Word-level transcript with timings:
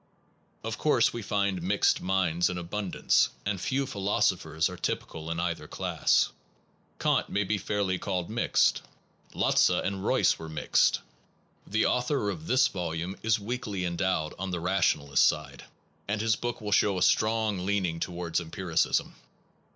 Of 0.63 0.79
course 0.79 1.13
we 1.13 1.21
find 1.21 1.61
mixed 1.61 2.01
minds 2.01 2.49
in 2.49 2.57
abundance, 2.57 3.29
and 3.45 3.61
few 3.61 3.85
philosophers 3.85 4.67
are 4.67 4.75
typical 4.75 5.29
in 5.29 5.39
either 5.39 5.67
class. 5.67 6.31
Kant 6.97 7.29
may 7.29 7.55
fairly 7.59 7.93
be 7.93 7.99
called 7.99 8.27
mixed. 8.27 8.81
Lotze 9.35 9.69
and 9.69 10.03
Royce 10.03 10.39
are 10.39 10.49
mixed. 10.49 11.01
The 11.67 11.85
author 11.85 12.31
of 12.31 12.47
this 12.47 12.67
volume 12.67 13.15
is 13.21 13.39
weakly 13.39 13.85
endowed 13.85 14.33
on 14.39 14.49
the 14.49 14.59
rationalist 14.59 15.23
side, 15.27 15.65
and 16.07 16.19
his 16.19 16.35
book 16.35 16.61
will 16.61 16.71
show 16.71 16.97
a 16.97 17.03
strong 17.03 17.63
leaning 17.63 17.99
towards 17.99 18.39
empiricism. 18.39 19.13